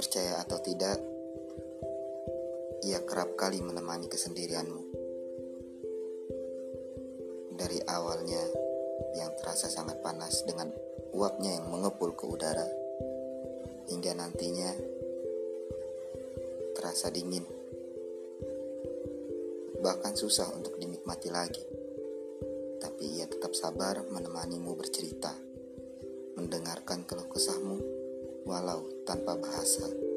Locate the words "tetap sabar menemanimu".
23.28-24.72